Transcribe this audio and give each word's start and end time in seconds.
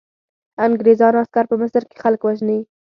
انګریزانو 0.65 1.21
عسکر 1.23 1.45
په 1.49 1.55
مصر 1.61 1.83
کې 1.89 1.97
خلک 2.03 2.21
وژني. 2.23 2.59